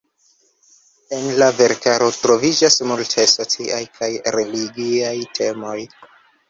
En 1.17 1.27
la 1.43 1.49
verkaro 1.59 2.07
troviĝas 2.23 2.81
multaj 2.93 3.29
sociaj 3.37 3.81
kaj 4.01 4.13
religiaj 4.39 5.17
temoj. 5.41 5.81